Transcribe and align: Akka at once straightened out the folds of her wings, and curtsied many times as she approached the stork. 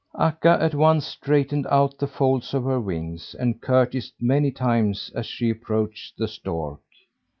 Akka 0.17 0.57
at 0.59 0.73
once 0.73 1.05
straightened 1.05 1.67
out 1.69 1.99
the 1.99 2.07
folds 2.07 2.55
of 2.55 2.63
her 2.63 2.79
wings, 2.79 3.35
and 3.37 3.61
curtsied 3.61 4.13
many 4.19 4.49
times 4.49 5.11
as 5.13 5.27
she 5.27 5.51
approached 5.51 6.17
the 6.17 6.27
stork. 6.27 6.79